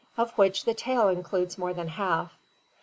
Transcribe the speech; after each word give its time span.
of 0.17 0.31
which 0.31 0.65
the 0.65 0.73
tail 0.73 1.09
includes 1.09 1.59
more 1.59 1.75
than 1.75 1.89
half. 1.89 2.33